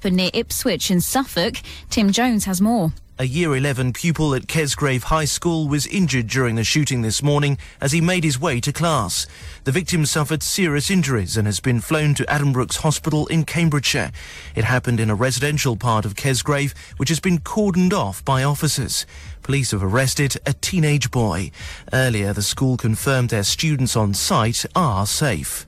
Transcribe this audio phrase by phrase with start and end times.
[0.00, 1.56] happened near Ipswich in Suffolk.
[1.90, 2.90] Tim Jones has more.
[3.18, 7.58] A year 11 pupil at Kesgrave High School was injured during the shooting this morning
[7.82, 9.26] as he made his way to class.
[9.64, 14.10] The victim suffered serious injuries and has been flown to Addenbrooke's Hospital in Cambridgeshire.
[14.54, 19.04] It happened in a residential part of Kesgrave, which has been cordoned off by officers.
[19.42, 21.50] Police have arrested a teenage boy.
[21.92, 25.66] Earlier, the school confirmed their students on site are safe.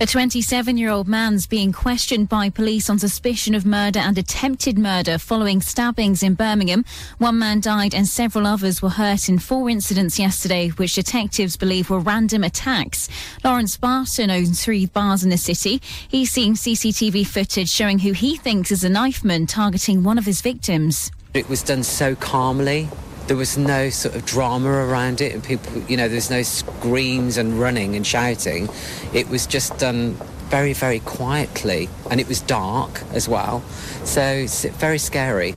[0.00, 4.78] A 27 year old man's being questioned by police on suspicion of murder and attempted
[4.78, 6.84] murder following stabbings in Birmingham.
[7.18, 11.90] One man died and several others were hurt in four incidents yesterday, which detectives believe
[11.90, 13.08] were random attacks.
[13.42, 15.82] Lawrence Barton owns three bars in the city.
[16.06, 20.26] He's seen CCTV footage showing who he thinks is a knife man targeting one of
[20.26, 21.10] his victims.
[21.34, 22.88] It was done so calmly
[23.28, 27.36] there was no sort of drama around it and people you know there's no screams
[27.36, 28.68] and running and shouting
[29.12, 30.12] it was just done
[30.48, 33.60] very very quietly and it was dark as well
[34.04, 35.54] so it's very scary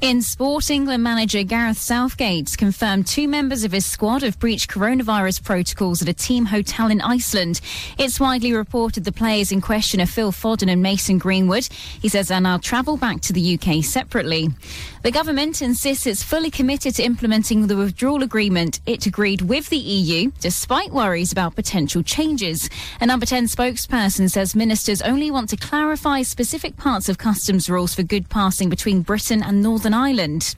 [0.00, 5.44] in sport, England manager Gareth Southgate confirmed two members of his squad have breached coronavirus
[5.44, 7.60] protocols at a team hotel in Iceland.
[7.98, 11.68] It's widely reported the players in question are Phil Foden and Mason Greenwood.
[12.00, 14.48] He says they'll now travel back to the UK separately.
[15.02, 19.78] The government insists it's fully committed to implementing the withdrawal agreement it agreed with the
[19.78, 22.68] EU, despite worries about potential changes.
[23.00, 27.94] A number 10 spokesperson says ministers only want to clarify specific parts of customs rules
[27.94, 30.54] for good passing between Britain and Northern Ireland.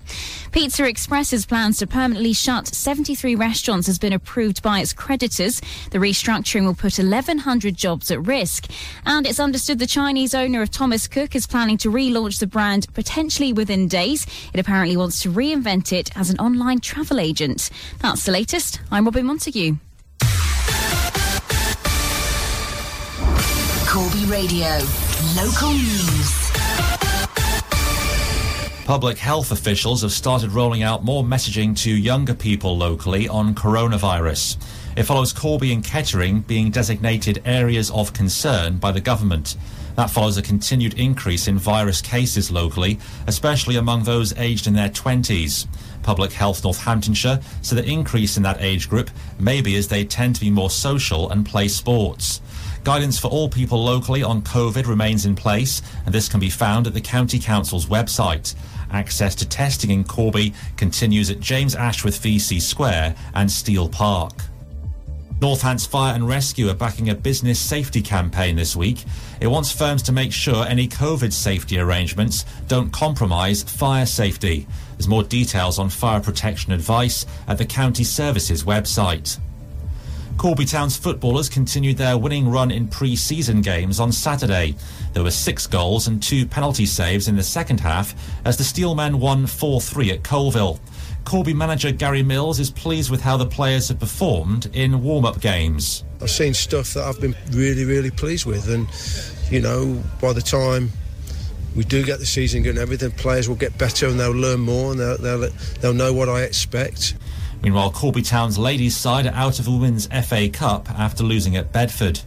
[0.50, 5.60] Pizza Express's plans to permanently shut 73 restaurants has been approved by its creditors.
[5.92, 8.66] The restructuring will put 1,100 jobs at risk.
[9.06, 12.92] And it's understood the Chinese owner of Thomas Cook is planning to relaunch the brand
[12.92, 14.26] potentially within days.
[14.52, 17.70] It apparently wants to reinvent it as an online travel agent.
[18.00, 18.80] That's the latest.
[18.90, 19.76] I'm Robin Montague.
[23.86, 24.78] Corby Radio,
[25.36, 26.50] local news.
[28.86, 34.56] Public health officials have started rolling out more messaging to younger people locally on coronavirus.
[34.96, 39.56] It follows Corby and Kettering being designated areas of concern by the government.
[39.96, 44.88] That follows a continued increase in virus cases locally, especially among those aged in their
[44.88, 45.66] 20s.
[46.02, 50.34] Public Health Northamptonshire said the increase in that age group may be as they tend
[50.34, 52.40] to be more social and play sports.
[52.84, 56.86] Guidance for all people locally on COVID remains in place, and this can be found
[56.86, 58.54] at the County Council's website.
[58.90, 64.34] Access to testing in Corby continues at James Ashworth VC Square and Steel Park.
[65.42, 69.02] Northants Fire and Rescue are backing a business safety campaign this week.
[69.40, 74.68] It wants firms to make sure any COVID safety arrangements don't compromise fire safety.
[74.92, 79.40] There's more details on fire protection advice at the County Services website.
[80.36, 84.76] Corby Town's footballers continued their winning run in pre-season games on Saturday.
[85.12, 88.14] There were six goals and two penalty saves in the second half
[88.44, 90.78] as the Steelmen won 4-3 at Coalville.
[91.24, 96.04] Corby manager Gary Mills is pleased with how the players have performed in warm-up games.
[96.20, 98.88] I've seen stuff that I've been really, really pleased with and,
[99.50, 100.90] you know, by the time
[101.74, 104.92] we do get the season going, everything players will get better and they'll learn more
[104.92, 105.50] and they'll, they'll,
[105.80, 107.14] they'll know what I expect.
[107.62, 111.72] Meanwhile, Corby Town's ladies' side are out of the Women's FA Cup after losing at
[111.72, 112.20] Bedford.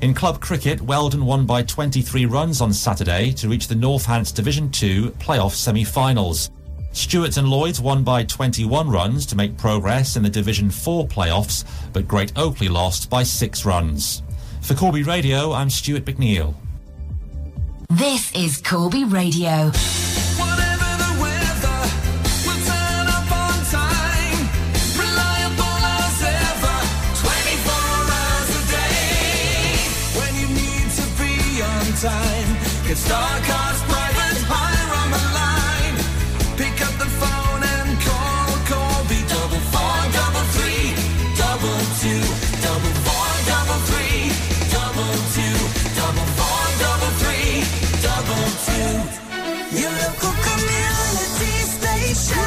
[0.00, 4.70] In club cricket, Weldon won by 23 runs on Saturday to reach the Northants Division
[4.70, 6.50] 2 playoff semi-finals.
[6.94, 11.64] Stewarts and Lloyds won by 21 runs to make progress in the Division 4 playoffs,
[11.92, 14.22] but Great Oakley lost by 6 runs.
[14.62, 16.54] For Corby Radio, I'm Stuart McNeil.
[17.90, 19.72] This is Corby Radio.
[32.04, 32.48] time.
[32.86, 33.83] Get Starcars private
[49.74, 52.38] Your local community station.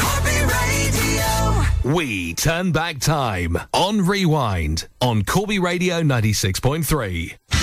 [0.00, 1.94] Corby Radio.
[1.94, 7.55] We turn back time on Rewind on Corby Radio 96.3.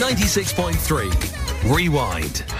[0.00, 1.76] 96.3.
[1.76, 2.59] Rewind.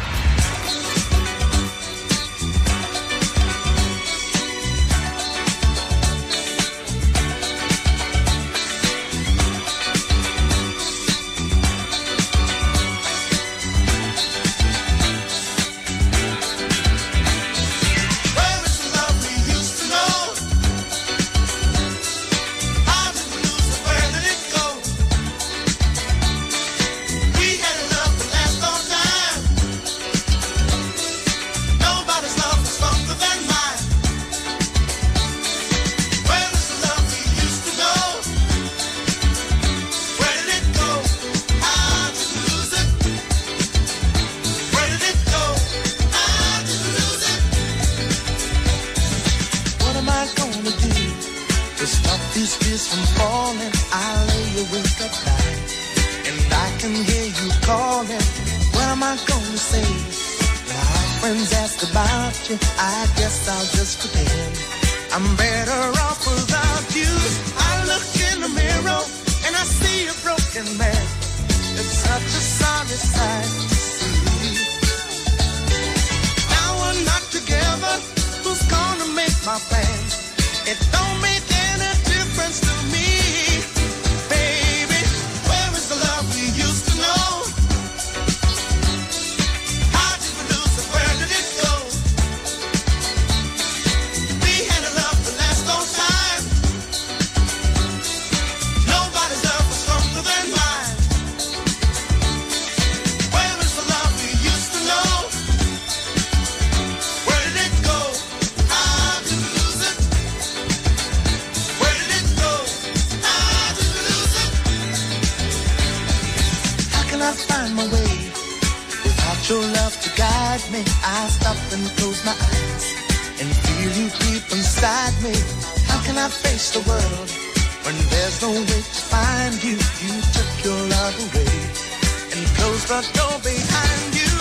[132.90, 134.32] behind you.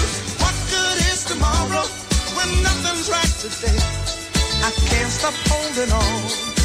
[0.42, 1.86] What good is tomorrow
[2.34, 3.78] when nothing's right today?
[4.66, 6.59] I can't stop holding on.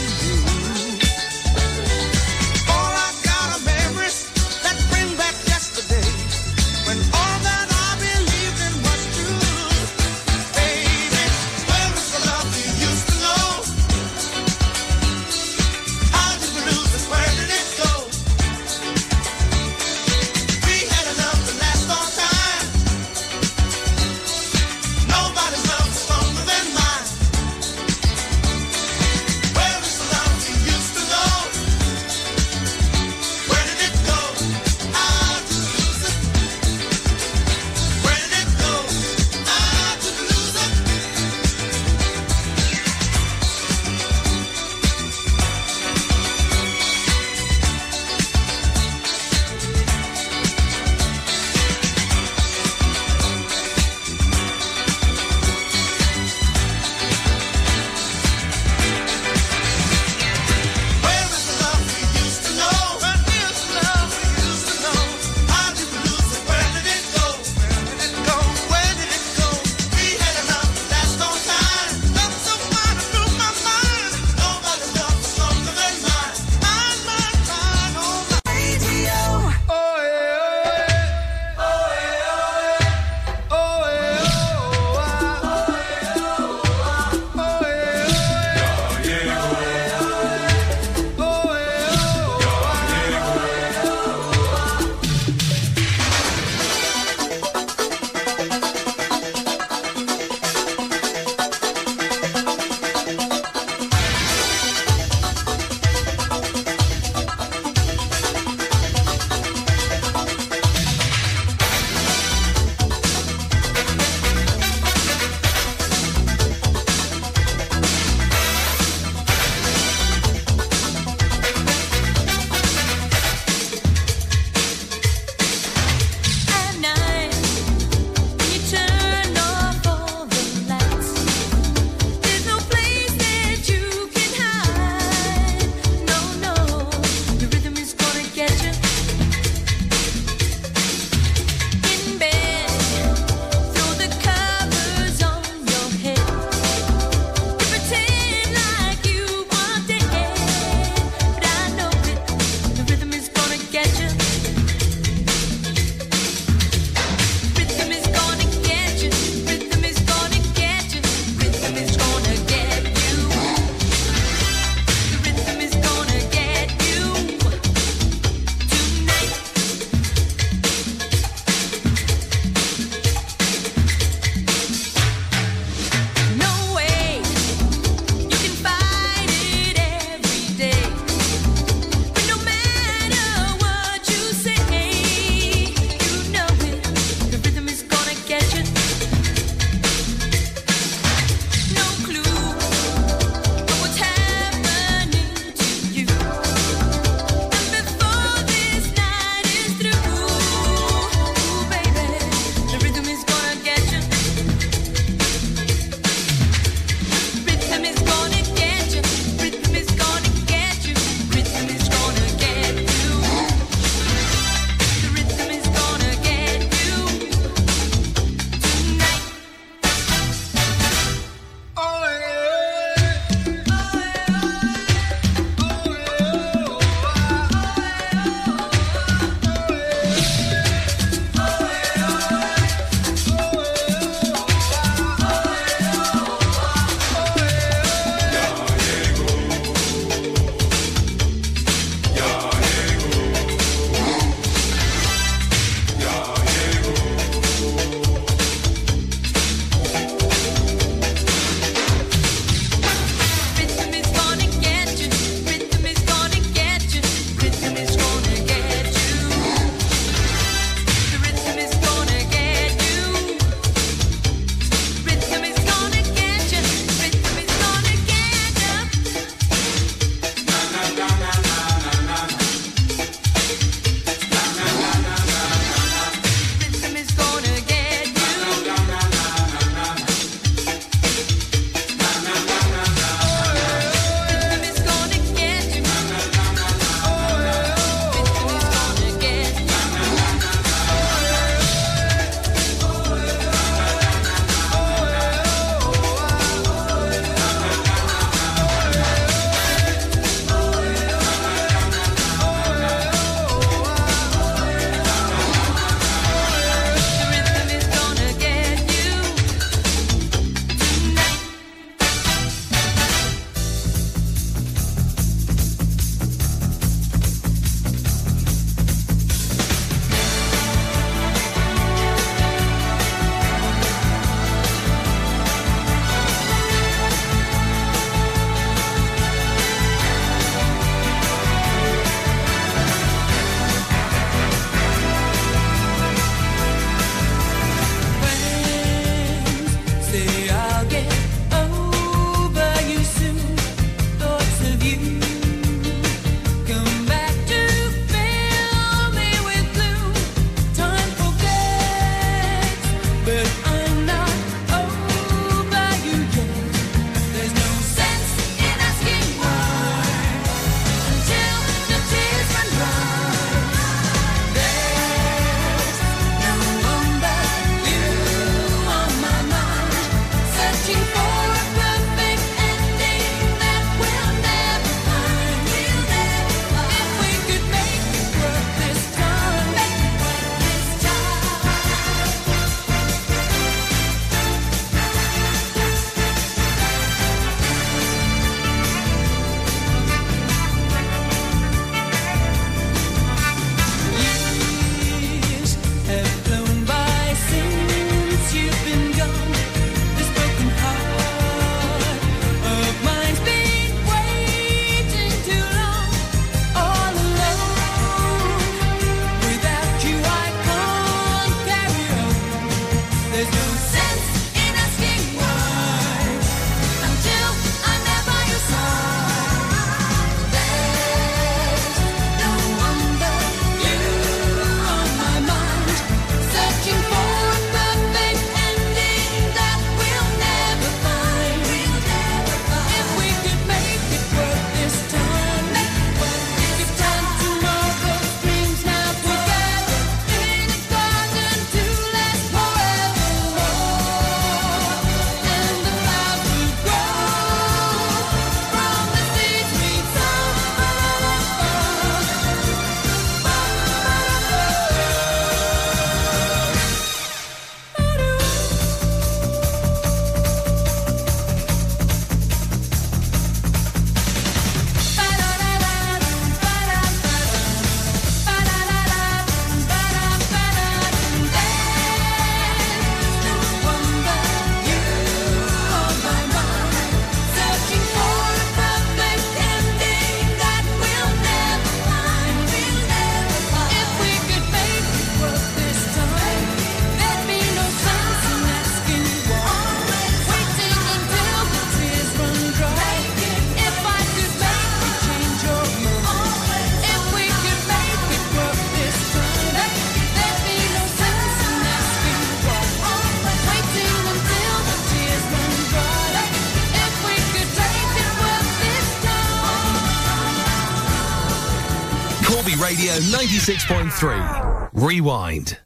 [514.14, 514.90] 96.3.
[514.92, 515.83] Rewind.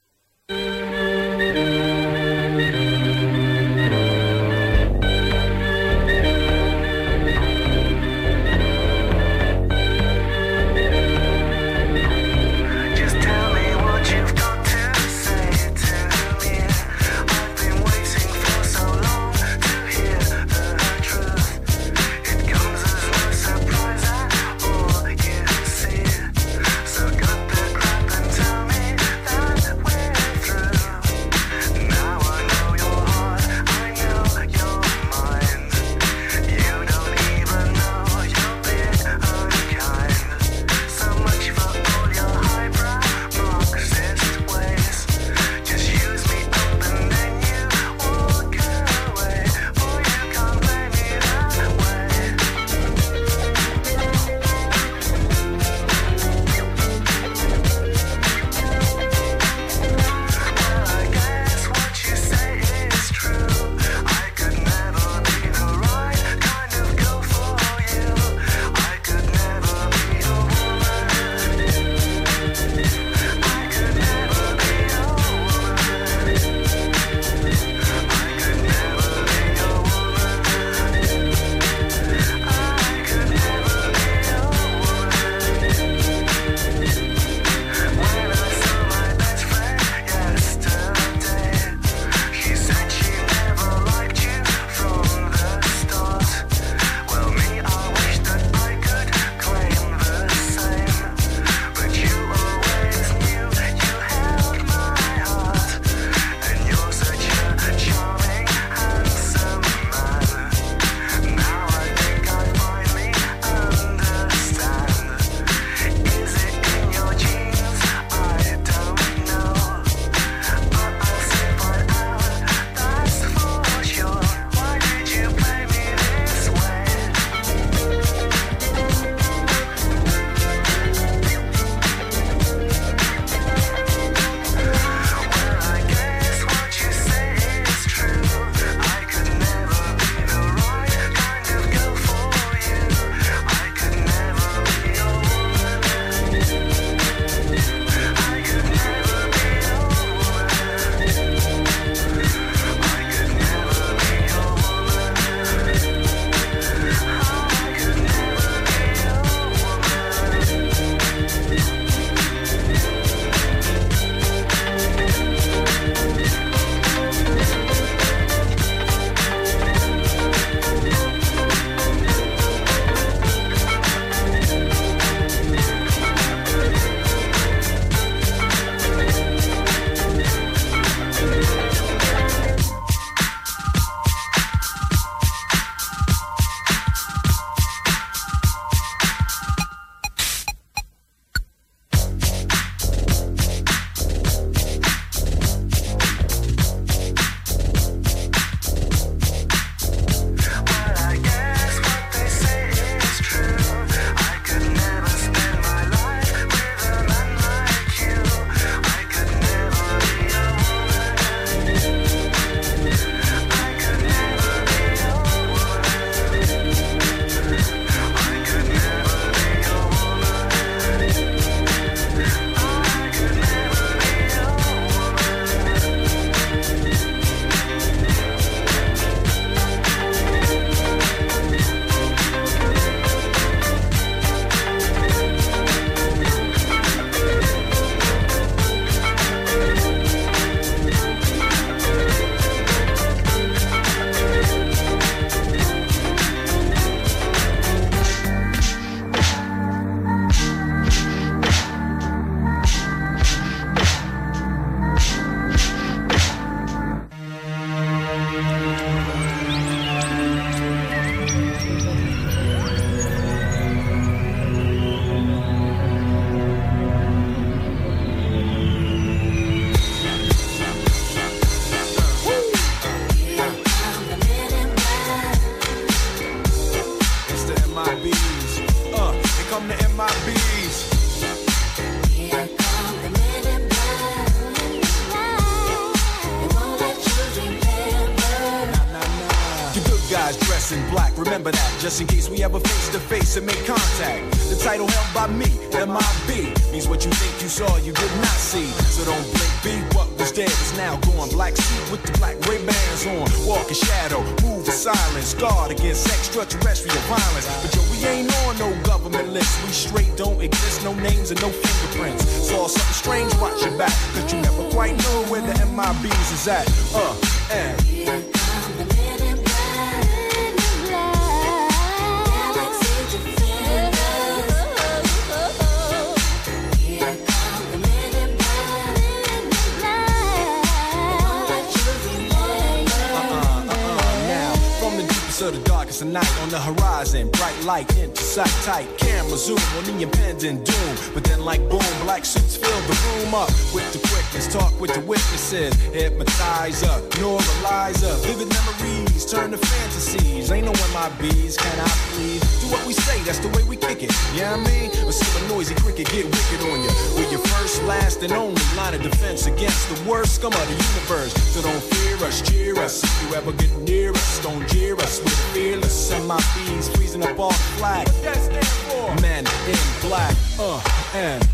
[367.38, 368.08] MIBs freezing up all the flag.
[368.08, 369.22] What that stand for?
[369.22, 370.36] Men in black.
[370.58, 370.82] Uh,
[371.14, 371.48] and.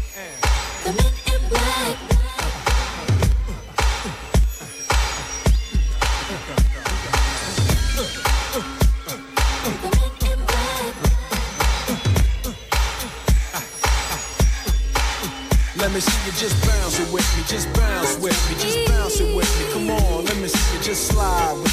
[15.77, 19.20] Let me see you just bounce it with me, just bounce with me, just bounce
[19.20, 19.73] it with me.
[19.73, 21.63] Come on, let me see you just slide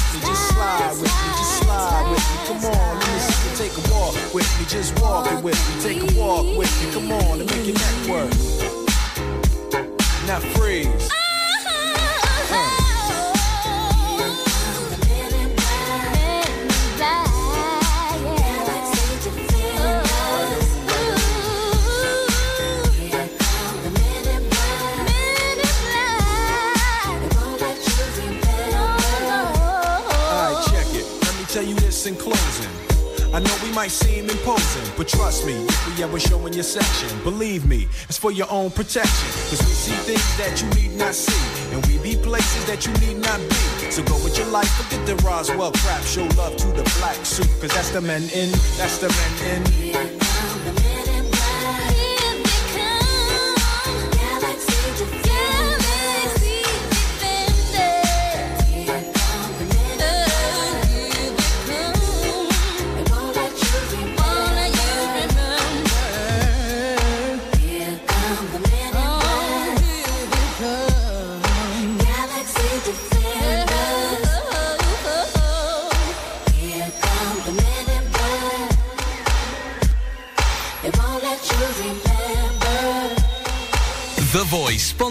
[33.74, 38.18] might seem imposing, but trust me, we ever show in your section, believe me, it's
[38.18, 39.28] for your own protection.
[39.48, 42.92] Cause we see things that you need not see, and we be places that you
[43.06, 43.90] need not be.
[43.90, 47.48] So go with your life, forget the Roswell crap, show love to the black suit,
[47.60, 50.21] cause that's the men in, that's the men in.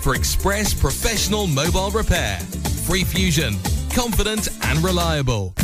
[0.00, 2.38] for express professional mobile repair.
[2.86, 3.54] Free Fusion,
[3.94, 5.54] confident and reliable.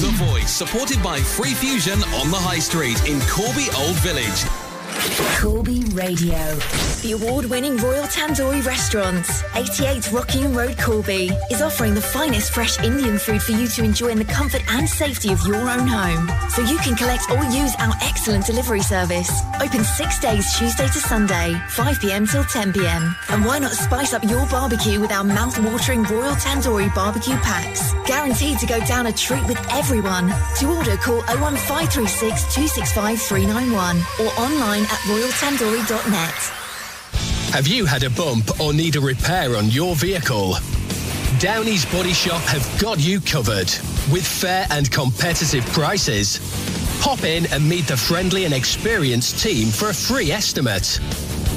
[0.00, 4.69] The Voice, supported by Free Fusion on the High Street in Corby Old Village.
[5.40, 6.36] Corby Radio.
[7.00, 13.18] The award-winning Royal Tandoori Restaurants, 88 Rockingham Road, Corby, is offering the finest fresh Indian
[13.18, 16.28] food for you to enjoy in the comfort and safety of your own home.
[16.50, 19.30] So you can collect or use our excellent delivery service.
[19.62, 22.26] Open six days, Tuesday to Sunday, 5 p.m.
[22.26, 23.16] till 10 p.m.
[23.30, 27.94] And why not spice up your barbecue with our mouth-watering Royal Tandoori barbecue packs?
[28.06, 30.30] Guaranteed to go down a treat with everyone.
[30.58, 32.20] To order, call 01536
[32.52, 34.84] 265 391 or online
[36.14, 36.34] at.
[37.52, 40.54] Have you had a bump or need a repair on your vehicle?
[41.38, 43.70] Downey's Body Shop have got you covered
[44.12, 46.38] with fair and competitive prices.
[47.00, 50.98] Pop in and meet the friendly and experienced team for a free estimate.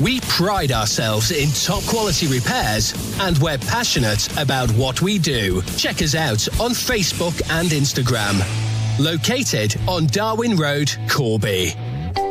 [0.02, 5.62] We pride ourselves in top quality repairs and we're passionate about what we do.
[5.76, 8.40] Check us out on Facebook and Instagram.
[9.00, 11.74] Located on Darwin Road, Corby.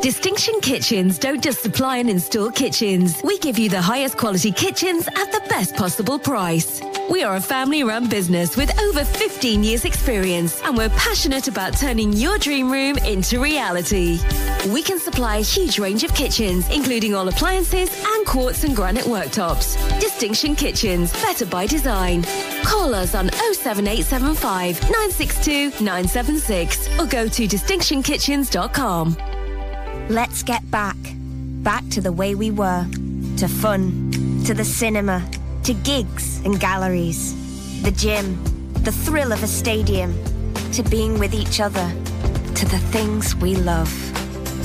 [0.01, 3.21] Distinction Kitchens don't just supply and install kitchens.
[3.23, 6.81] We give you the highest quality kitchens at the best possible price.
[7.09, 11.77] We are a family run business with over 15 years experience and we're passionate about
[11.77, 14.19] turning your dream room into reality.
[14.69, 19.05] We can supply a huge range of kitchens, including all appliances and quartz and granite
[19.05, 19.77] worktops.
[19.99, 22.23] Distinction Kitchens, better by design.
[22.63, 29.32] Call us on 07875 962 976 or go to distinctionkitchens.com.
[30.09, 30.97] Let's get back.
[31.63, 32.85] Back to the way we were.
[33.37, 34.11] To fun.
[34.45, 35.25] To the cinema.
[35.63, 37.33] To gigs and galleries.
[37.83, 38.37] The gym.
[38.83, 40.13] The thrill of a stadium.
[40.73, 41.89] To being with each other.
[42.55, 43.89] To the things we love.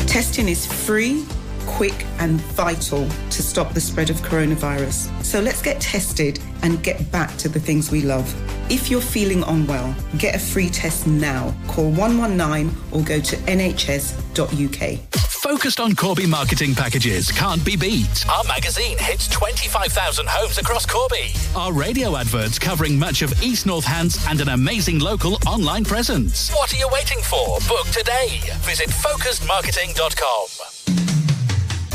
[0.08, 1.24] Testing is free,
[1.66, 5.24] quick, and vital to stop the spread of coronavirus.
[5.24, 8.26] So let's get tested and get back to the things we love.
[8.70, 11.54] If you're feeling unwell, get a free test now.
[11.68, 14.98] Call 119 or go to nhs.uk.
[15.14, 18.28] Focused on Corby marketing packages can't be beat.
[18.28, 21.32] Our magazine hits 25,000 homes across Corby.
[21.56, 26.50] Our radio adverts covering much of East Northants and an amazing local online presence.
[26.50, 27.58] What are you waiting for?
[27.68, 28.40] Book today.
[28.60, 30.46] Visit focusedmarketing.com.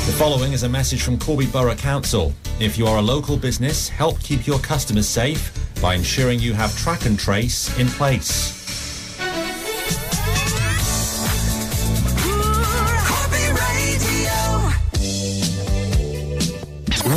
[0.07, 2.33] The following is a message from Corby Borough Council.
[2.59, 6.73] If you are a local business, help keep your customers safe by ensuring you have
[6.77, 8.53] track and trace in place.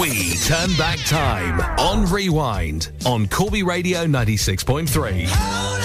[0.01, 5.76] We turn back time on Rewind on Corby Radio 96.3.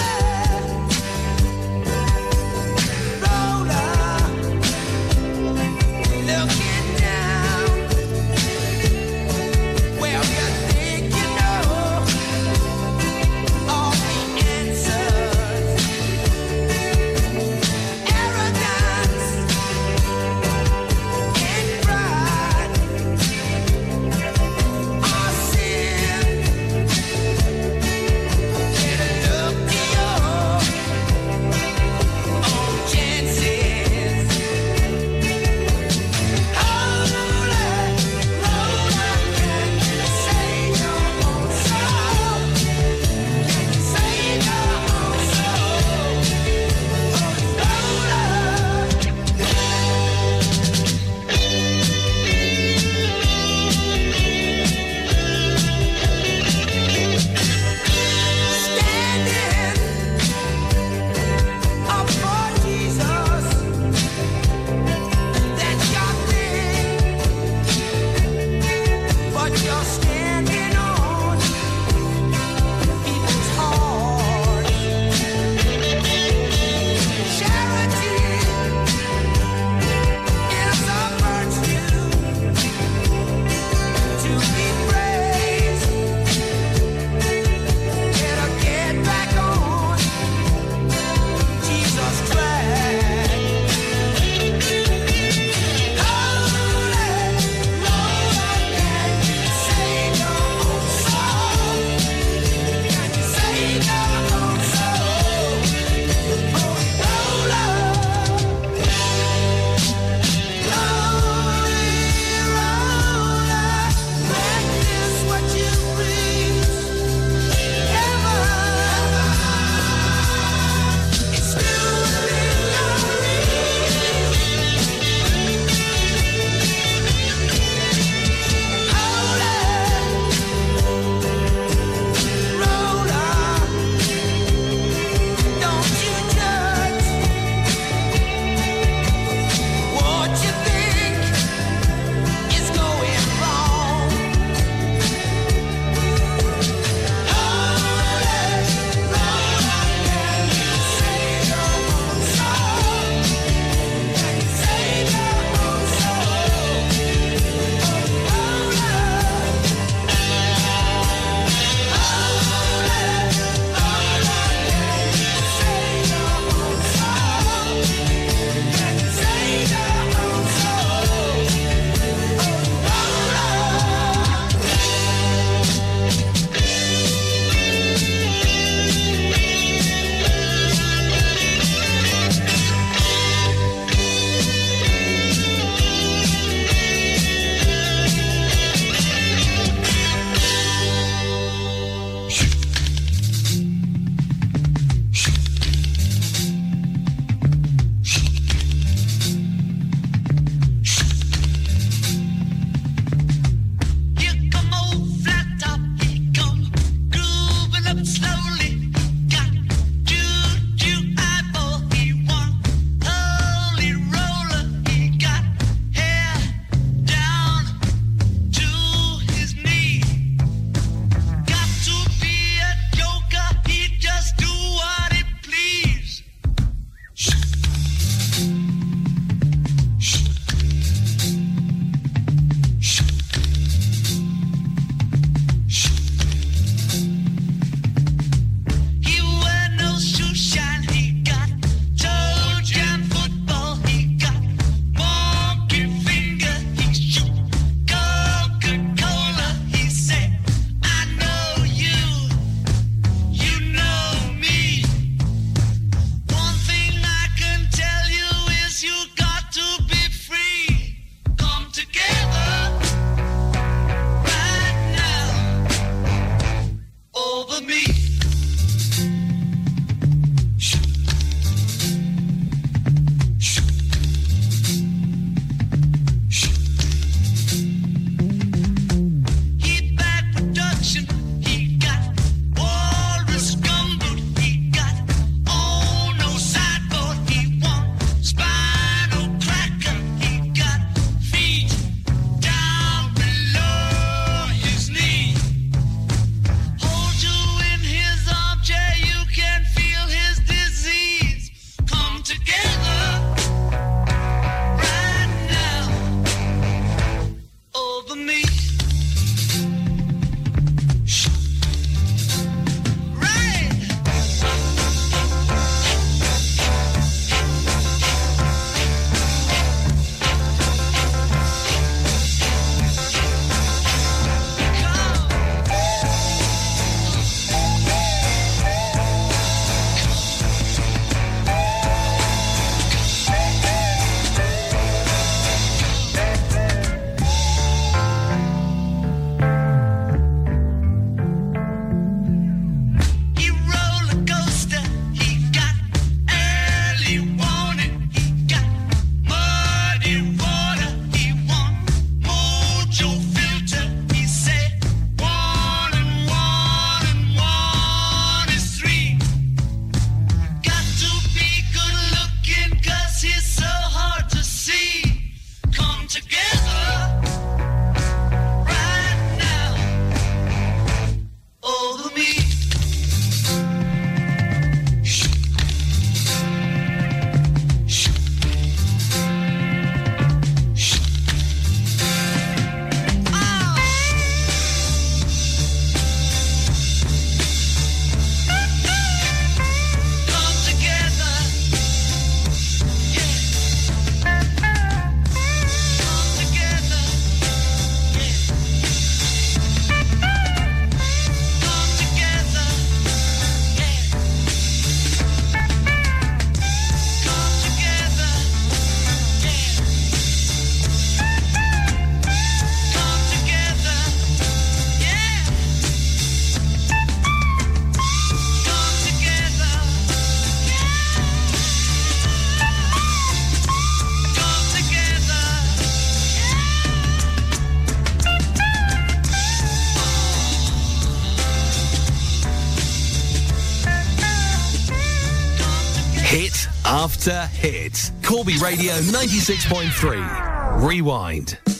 [437.02, 438.12] after hit.
[438.22, 440.86] Corby Radio 96.3.
[440.86, 441.71] Rewind.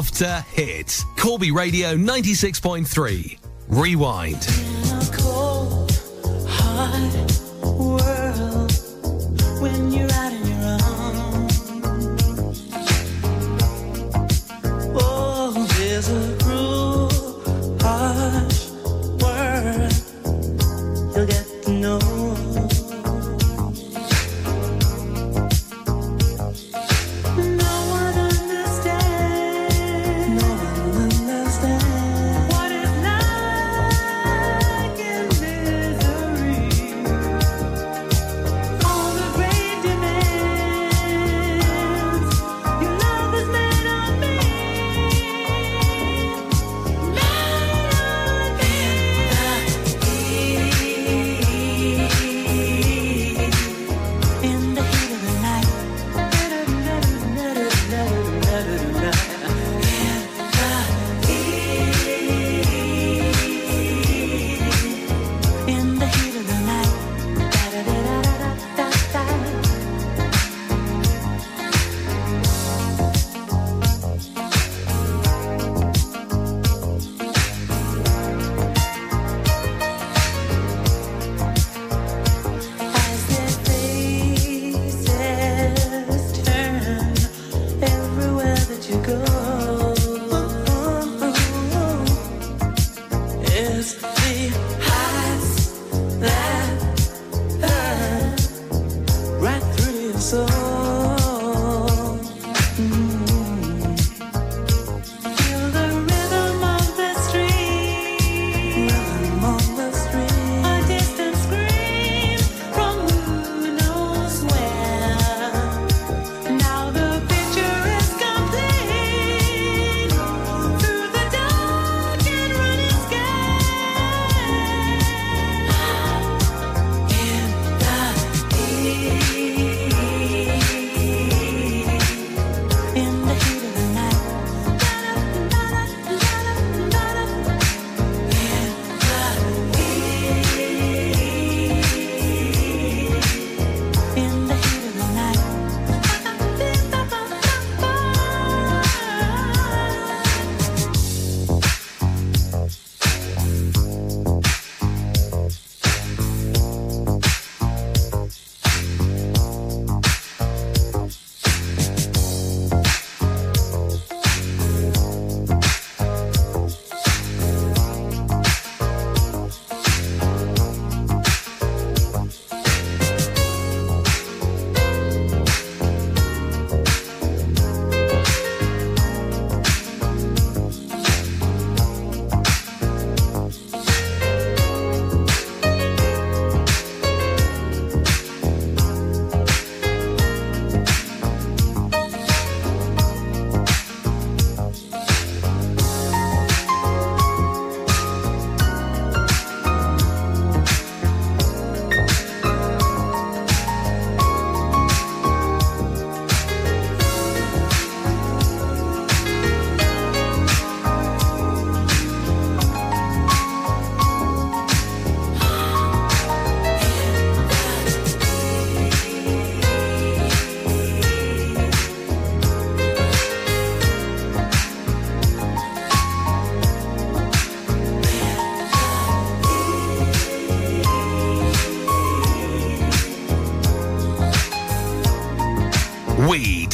[0.00, 1.04] After hit.
[1.18, 3.38] Corby Radio 96.3.
[3.68, 4.46] Rewind.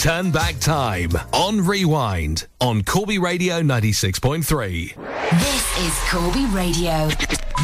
[0.07, 4.95] Turn back time on Rewind on Corby Radio 96.3.
[5.41, 7.09] This is Corby Radio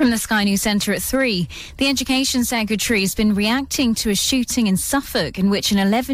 [0.00, 1.46] From the Sky News Centre at 3,
[1.76, 6.08] the Education Secretary has been reacting to a shooting in Suffolk in which an 11